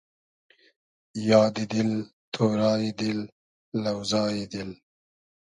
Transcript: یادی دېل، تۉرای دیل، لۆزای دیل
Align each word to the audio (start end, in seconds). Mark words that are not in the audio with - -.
یادی 1.27 1.65
دېل، 1.71 1.91
تۉرای 2.33 2.87
دیل، 2.99 3.19
لۆزای 3.83 4.41
دیل 4.51 4.71